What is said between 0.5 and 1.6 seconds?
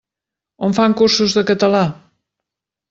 On fan cursos de